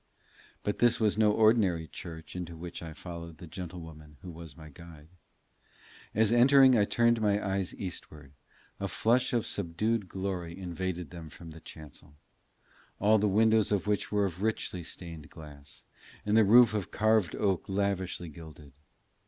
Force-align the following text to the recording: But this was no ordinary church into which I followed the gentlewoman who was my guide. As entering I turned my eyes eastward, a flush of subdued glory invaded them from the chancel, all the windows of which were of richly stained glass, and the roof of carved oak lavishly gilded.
But 0.63 0.79
this 0.79 0.99
was 0.99 1.19
no 1.19 1.31
ordinary 1.31 1.85
church 1.85 2.35
into 2.35 2.57
which 2.57 2.81
I 2.81 2.91
followed 2.91 3.37
the 3.37 3.45
gentlewoman 3.45 4.17
who 4.23 4.31
was 4.31 4.57
my 4.57 4.69
guide. 4.69 5.09
As 6.15 6.33
entering 6.33 6.75
I 6.75 6.85
turned 6.85 7.21
my 7.21 7.37
eyes 7.47 7.75
eastward, 7.75 8.31
a 8.79 8.87
flush 8.87 9.31
of 9.31 9.45
subdued 9.45 10.09
glory 10.09 10.57
invaded 10.57 11.11
them 11.11 11.29
from 11.29 11.51
the 11.51 11.59
chancel, 11.61 12.15
all 12.99 13.19
the 13.19 13.27
windows 13.27 13.71
of 13.71 13.85
which 13.85 14.11
were 14.11 14.25
of 14.25 14.41
richly 14.41 14.81
stained 14.81 15.29
glass, 15.29 15.83
and 16.25 16.35
the 16.35 16.45
roof 16.45 16.73
of 16.73 16.89
carved 16.89 17.35
oak 17.35 17.69
lavishly 17.69 18.27
gilded. 18.29 18.71